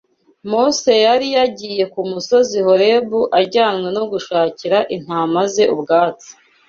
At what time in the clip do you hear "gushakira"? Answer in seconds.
4.11-4.77